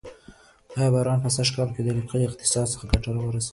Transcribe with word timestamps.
آیا 0.77 0.89
باران 0.93 1.19
به 1.23 1.29
سږکال 1.35 1.67
د 1.83 1.89
کلي 2.09 2.25
اقتصاد 2.29 2.67
ته 2.73 2.83
ګټه 2.91 3.09
ورسوي؟ 3.27 3.49